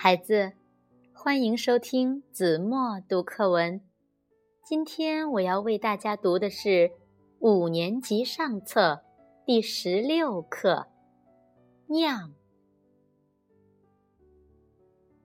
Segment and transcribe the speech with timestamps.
[0.00, 0.52] 孩子，
[1.12, 3.80] 欢迎收听子墨读课文。
[4.64, 6.92] 今天我要为大家读的是
[7.40, 9.00] 五年级上册
[9.44, 10.86] 第十六课
[11.92, 12.30] 《酿》。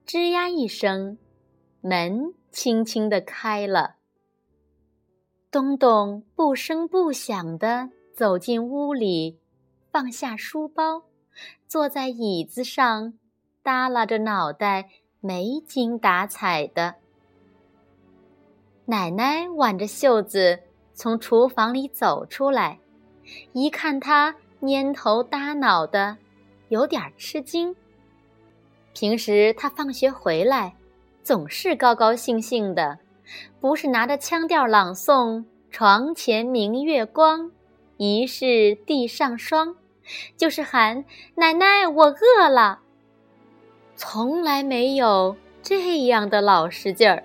[0.04, 1.18] 吱呀一声，
[1.80, 3.98] 门轻轻地开了。
[5.52, 9.38] 东东不声不响地走进屋里，
[9.92, 11.04] 放下书包，
[11.68, 13.14] 坐在椅子上。
[13.64, 16.96] 耷拉着脑袋，没精打采的。
[18.84, 20.60] 奶奶挽着袖子
[20.92, 22.78] 从厨房里走出来，
[23.54, 26.18] 一看他蔫头耷脑的，
[26.68, 27.74] 有点吃惊。
[28.92, 30.74] 平时他放学回来，
[31.22, 32.98] 总是高高兴兴的，
[33.60, 35.42] 不是拿着腔调朗诵
[35.72, 37.50] “床前明月光，
[37.96, 39.74] 疑是地上霜”，
[40.36, 41.06] 就是喊
[41.36, 42.82] “奶奶，我饿了”。
[43.96, 47.22] 从来没有这样的老实劲儿，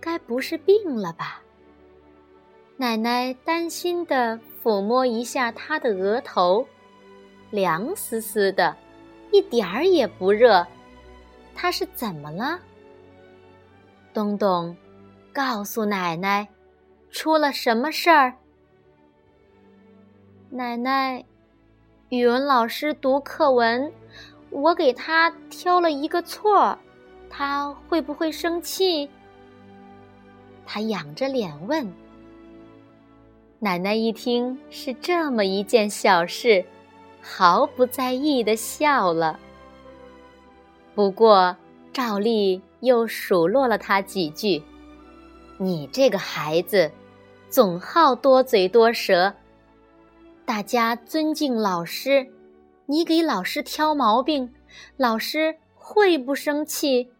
[0.00, 1.40] 该不是病了吧？
[2.76, 6.64] 奶奶担心的抚摸一下他的额头，
[7.50, 8.76] 凉丝丝的，
[9.32, 10.64] 一点儿也不热。
[11.54, 12.60] 他是怎么了？
[14.14, 14.76] 东东，
[15.32, 16.46] 告诉奶奶，
[17.10, 18.32] 出了什么事儿？
[20.50, 21.24] 奶奶，
[22.10, 23.92] 语文老师读课文。
[24.50, 26.76] 我给他挑了一个错，
[27.28, 29.08] 他会不会生气？
[30.66, 31.90] 他仰着脸问。
[33.58, 36.64] 奶奶一听是这么一件小事，
[37.20, 39.38] 毫不在意的笑了。
[40.94, 41.56] 不过
[41.92, 44.62] 照例又数落了他几句
[45.58, 46.90] ：“你这个孩子，
[47.50, 49.32] 总好多嘴多舌。
[50.44, 52.26] 大家尊敬老师。”
[52.90, 54.54] 你给老师挑毛病，
[54.96, 57.12] 老师会不生气？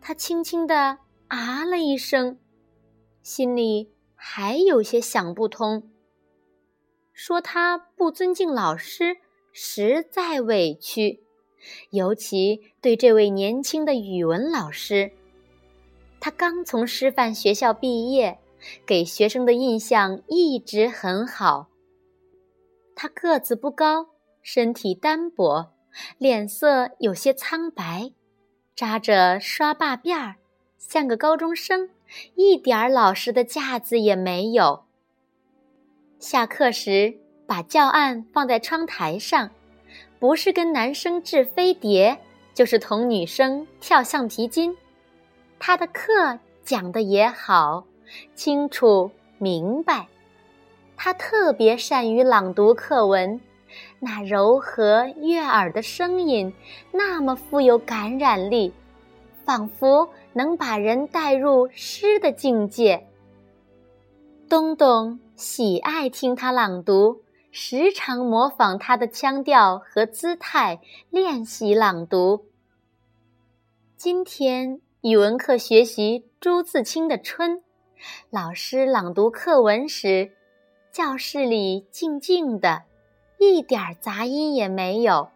[0.00, 2.38] 他轻轻的啊了一声，
[3.24, 5.90] 心里还有些想不通。
[7.12, 9.16] 说他不尊敬老师，
[9.52, 11.24] 实在委屈，
[11.90, 15.10] 尤其对这位年轻的语文老师。
[16.20, 18.38] 他刚从师范学校毕业，
[18.86, 21.68] 给学生的印象一直很好。
[22.96, 24.08] 他个子不高，
[24.42, 25.72] 身体单薄，
[26.18, 28.12] 脸色有些苍白，
[28.74, 30.36] 扎着刷把辫儿，
[30.78, 31.90] 像个高中生，
[32.34, 34.84] 一点儿老实的架子也没有。
[36.18, 39.50] 下课时把教案放在窗台上，
[40.18, 42.18] 不是跟男生掷飞碟，
[42.54, 44.74] 就是同女生跳橡皮筋。
[45.58, 47.84] 他的课讲的也好，
[48.34, 50.08] 清楚明白。
[51.04, 53.38] 他特别善于朗读课文，
[54.00, 56.50] 那柔和悦耳的声音，
[56.92, 58.72] 那么富有感染力，
[59.44, 63.06] 仿佛能把人带入诗的境界。
[64.48, 72.46] 东东喜爱听他朗读，时常模仿他的腔调和姿态练习朗读。
[73.98, 77.58] 今天语文课学习朱自清的《春》，
[78.30, 80.32] 老师朗读课文时。
[80.94, 82.84] 教室里静静的，
[83.40, 85.30] 一点杂音也没有，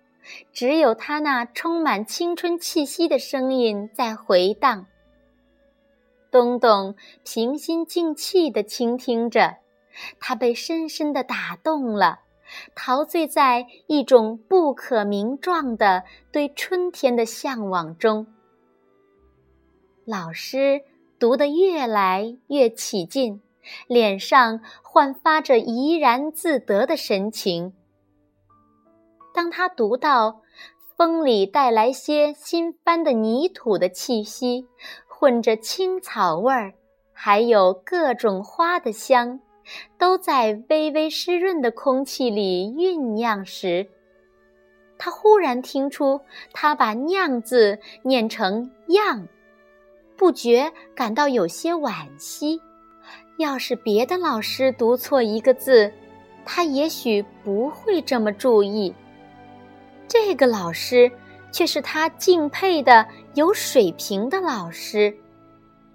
[0.53, 4.87] 只有他那充满青春气息的声音在回荡。
[6.31, 9.57] 东东平心静气地倾听着，
[10.21, 12.21] 他被深深地打动了，
[12.77, 18.29] 陶醉在一种不可名状的对春天的向往中。
[20.05, 20.83] 老师
[21.19, 23.43] 读得越来越起劲。
[23.87, 27.73] 脸上焕发着怡然自得的神情。
[29.35, 30.41] 当他读到
[30.97, 34.67] “风里带来些新翻的泥土的气息，
[35.07, 36.75] 混着青草味儿，
[37.13, 39.41] 还有各种花的香，
[39.97, 43.89] 都在微微湿润的空气里酝酿时，
[44.99, 46.21] 他忽然听出
[46.53, 49.29] 他把“酿”字念成“样”，
[50.17, 52.61] 不觉感到有些惋惜。
[53.39, 55.93] 要是别的老师读错一个字，
[56.45, 58.93] 他也许不会这么注意。
[60.09, 61.11] 这个老师
[61.53, 65.17] 却是他敬佩的有水平的老师，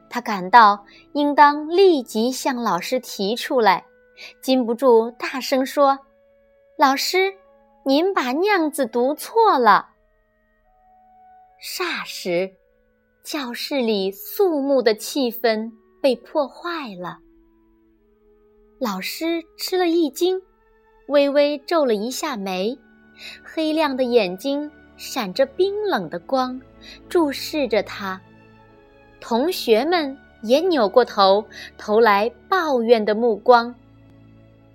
[0.09, 3.83] 他感到应当立即向老师提出来，
[4.41, 5.99] 禁不住大声说
[6.79, 7.33] ：“老师，
[7.83, 9.89] 您把‘酿’字读错了。”
[11.61, 12.49] 霎时，
[13.21, 15.69] 教室里肃穆的气氛
[16.01, 17.19] 被破坏了。
[18.83, 20.41] 老师吃了一惊，
[21.07, 22.77] 微微皱了一下眉，
[23.41, 26.59] 黑亮的眼睛闪着冰冷的光，
[27.07, 28.19] 注视着他。
[29.21, 31.45] 同学们也扭过头，
[31.77, 33.73] 投来抱怨的目光，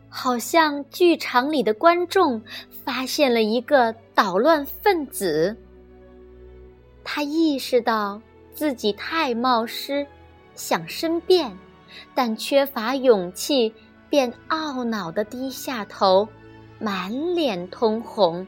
[0.08, 2.40] 好像剧场里的观众
[2.82, 5.54] 发现了一个捣乱分子。
[7.04, 8.18] 他意识到
[8.54, 10.06] 自己太冒失，
[10.54, 11.54] 想申辩，
[12.14, 13.70] 但缺乏勇气，
[14.10, 16.28] 便懊恼地低下头，
[16.78, 18.46] 满脸通红。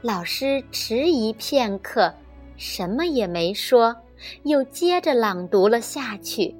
[0.00, 2.12] 老师迟疑片刻，
[2.56, 3.96] 什么也没说，
[4.42, 6.56] 又接着朗读了下去。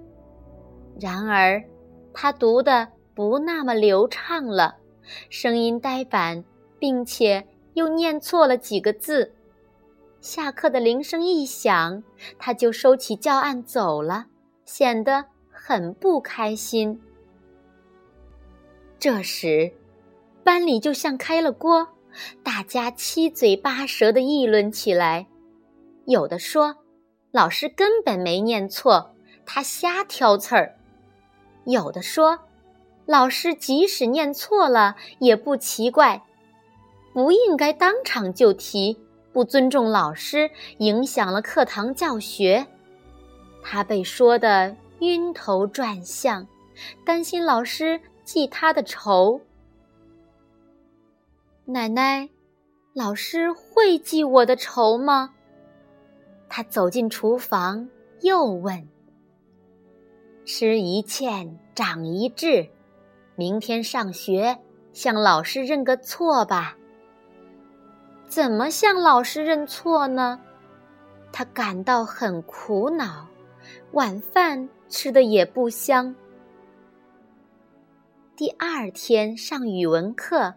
[1.00, 1.62] 然而，
[2.12, 4.76] 他读的不那么流畅了，
[5.28, 6.44] 声音呆板，
[6.78, 7.44] 并且
[7.74, 9.34] 又念错了几个字。
[10.20, 12.04] 下课的铃声一响，
[12.38, 14.26] 他就收起教案走了，
[14.64, 15.24] 显得
[15.64, 17.00] 很不开心。
[18.98, 19.72] 这时，
[20.42, 21.86] 班里就像开了锅，
[22.42, 25.28] 大家七嘴八舌的议论起来。
[26.04, 26.78] 有的说，
[27.30, 29.14] 老师根本没念错，
[29.46, 30.74] 他瞎挑刺儿；
[31.64, 32.40] 有的说，
[33.06, 36.24] 老师即使念错了也不奇怪，
[37.14, 38.98] 不应该当场就提。
[39.32, 42.66] 不尊重老师，影响了课堂教学。
[43.62, 46.46] 他被说的晕头转向，
[47.04, 49.40] 担心老师记他的仇。
[51.64, 52.28] 奶奶，
[52.92, 55.34] 老师会记我的仇吗？
[56.48, 57.88] 他走进厨房，
[58.20, 58.88] 又问
[60.46, 62.68] ：“吃一堑，长一智，
[63.34, 64.56] 明天上学
[64.92, 66.76] 向老师认个错吧。”
[68.28, 70.40] 怎么向老师认错呢？
[71.32, 73.26] 他感到很苦恼，
[73.92, 76.14] 晚饭吃的也不香。
[78.36, 80.54] 第二天上语文课，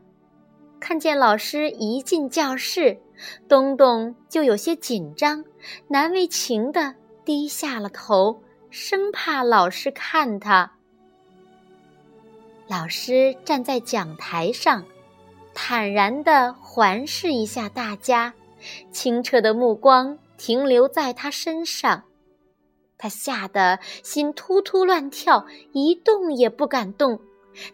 [0.77, 2.99] 看见老师一进教室，
[3.47, 5.45] 东东就有些紧张，
[5.87, 6.93] 难为情的
[7.23, 10.69] 低下了头，生怕老师看他。
[12.67, 14.83] 老师站在讲台上。
[15.53, 18.33] 坦然的环视一下大家，
[18.91, 22.03] 清澈的目光停留在他身上，
[22.97, 27.19] 他吓得心突突乱跳，一动也不敢动，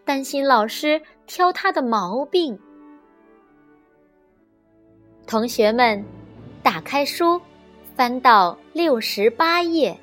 [0.03, 2.59] 担心老师挑他的毛病。
[5.27, 6.03] 同学们，
[6.63, 7.39] 打开书，
[7.95, 9.97] 翻到六十八页。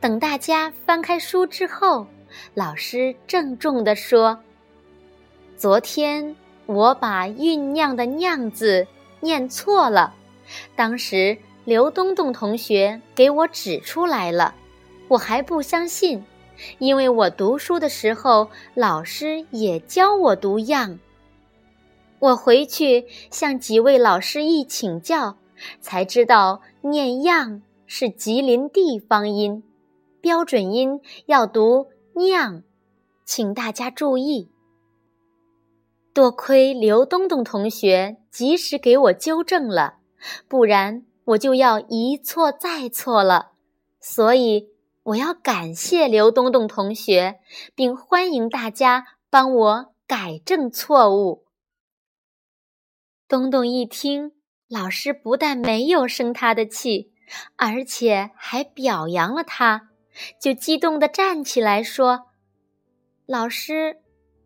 [0.00, 2.06] 等大家翻开书之后，
[2.54, 4.38] 老师郑重地说。
[5.56, 6.34] 昨天
[6.64, 8.86] 我把酝酿的“酿”字
[9.20, 10.14] 念错了，
[10.74, 11.36] 当时
[11.70, 14.56] 刘东东同学给我指出来了，
[15.06, 16.24] 我还不相信，
[16.78, 20.98] 因为我读书的时候老师也教我读“样”。
[22.18, 25.36] 我回去向几位老师一请教，
[25.80, 29.62] 才知道念“样”是吉林地方音，
[30.20, 31.86] 标准音要读
[32.18, 32.64] “酿”，
[33.24, 34.50] 请大家注意。
[36.12, 39.98] 多亏刘东东同学及时给我纠正了，
[40.48, 43.52] 不然我就要一错再错了。
[44.00, 44.70] 所以
[45.02, 47.40] 我要感谢刘东东同学，
[47.74, 51.44] 并欢迎大家帮我改正错误。
[53.28, 54.32] 东东一听，
[54.68, 57.12] 老师不但没有生他的气，
[57.56, 59.90] 而且还表扬了他，
[60.40, 62.26] 就激动地站起来说
[63.26, 63.98] ：“老师。”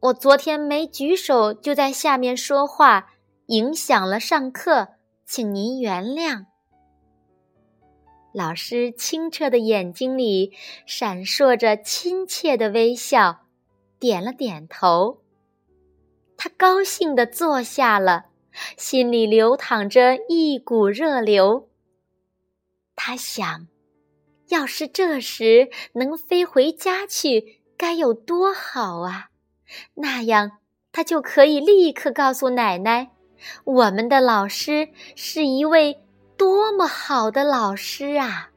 [0.04, 3.14] 我昨天没举手就在下面说话，
[3.46, 4.88] 影响了上课，
[5.24, 6.44] 请您原谅。
[8.34, 10.52] 老师清澈的眼睛里
[10.86, 13.46] 闪烁着亲切的微笑，
[14.00, 15.22] 点了点头。
[16.36, 18.24] 他高兴地坐下了，
[18.76, 21.68] 心里流淌着一股热流。
[22.96, 23.68] 他想，
[24.48, 29.28] 要是这时能飞回家去，该有多好啊！
[29.94, 30.58] 那样，
[30.90, 33.12] 他就可以立刻告诉奶奶，
[33.62, 36.03] 我们的老师是一位
[36.36, 38.50] 多么好的老师啊！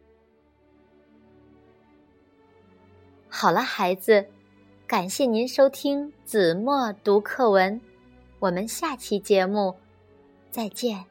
[3.30, 4.26] 好了，孩子，
[4.88, 7.80] 感谢您收听子墨读课文，
[8.40, 9.76] 我们下期节目
[10.50, 11.06] 再见。